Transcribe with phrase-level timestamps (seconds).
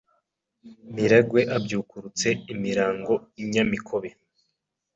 [0.93, 4.09] Miragwe abyukurutse imirango i Nyamikobe